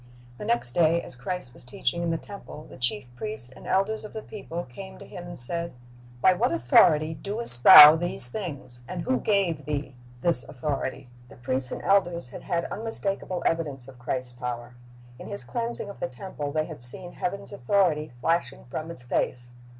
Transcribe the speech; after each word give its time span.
The 0.39 0.45
next 0.45 0.71
day, 0.71 0.99
as 1.03 1.15
Christ 1.15 1.53
was 1.53 1.63
teaching 1.63 2.01
in 2.01 2.09
the 2.09 2.17
temple, 2.17 2.65
the 2.67 2.77
chief 2.79 3.05
priests 3.15 3.51
and 3.51 3.67
elders 3.67 4.03
of 4.03 4.13
the 4.13 4.23
people 4.23 4.63
came 4.63 4.97
to 4.97 5.05
Him 5.05 5.27
and 5.27 5.37
said, 5.37 5.73
"By 6.21 6.33
what 6.33 6.51
authority 6.51 7.13
doest 7.13 7.63
Thou 7.63 7.95
these 7.95 8.27
things? 8.29 8.81
and 8.87 9.03
who 9.03 9.19
gave 9.19 9.65
Thee 9.65 9.93
this 10.21 10.43
authority?" 10.43 11.07
The 11.29 11.35
priests 11.35 11.71
and 11.71 11.83
elders 11.83 12.29
had 12.29 12.41
had 12.41 12.65
unmistakable 12.71 13.43
evidence 13.45 13.87
of 13.87 13.99
Christ's 13.99 14.33
power. 14.33 14.73
In 15.19 15.27
His 15.27 15.43
cleansing 15.43 15.87
of 15.87 15.99
the 15.99 16.07
temple 16.07 16.51
they 16.51 16.65
had 16.65 16.81
seen 16.81 17.11
Heaven's 17.13 17.53
authority 17.53 18.11
flashing 18.21 18.65
from 18.71 18.89
His 18.89 19.03
face. 19.03 19.51